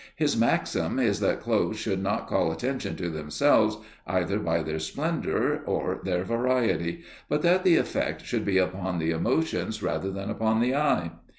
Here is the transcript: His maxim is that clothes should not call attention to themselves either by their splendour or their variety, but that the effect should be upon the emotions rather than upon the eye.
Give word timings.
His 0.15 0.35
maxim 0.35 0.97
is 0.97 1.19
that 1.19 1.41
clothes 1.41 1.77
should 1.77 2.01
not 2.01 2.25
call 2.27 2.51
attention 2.51 2.95
to 2.95 3.07
themselves 3.09 3.77
either 4.07 4.39
by 4.39 4.63
their 4.63 4.79
splendour 4.79 5.61
or 5.67 5.99
their 6.03 6.23
variety, 6.23 7.03
but 7.29 7.43
that 7.43 7.63
the 7.63 7.75
effect 7.77 8.25
should 8.25 8.43
be 8.43 8.57
upon 8.57 8.97
the 8.97 9.11
emotions 9.11 9.83
rather 9.83 10.09
than 10.09 10.31
upon 10.31 10.59
the 10.59 10.73
eye. 10.73 11.11